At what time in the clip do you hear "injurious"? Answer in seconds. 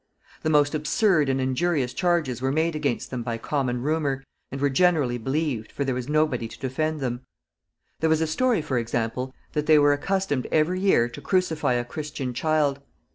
1.39-1.93